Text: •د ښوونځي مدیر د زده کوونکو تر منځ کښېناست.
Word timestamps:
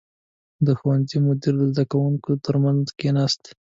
•د 0.65 0.67
ښوونځي 0.79 1.17
مدیر 1.27 1.53
د 1.59 1.61
زده 1.71 1.83
کوونکو 1.91 2.31
تر 2.45 2.55
منځ 2.63 2.83
کښېناست. 2.97 3.43